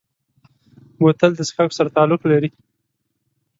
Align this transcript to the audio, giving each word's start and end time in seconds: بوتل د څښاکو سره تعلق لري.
بوتل 0.99 1.31
د 1.35 1.41
څښاکو 1.47 1.77
سره 1.77 1.93
تعلق 1.97 2.21
لري. 2.31 2.49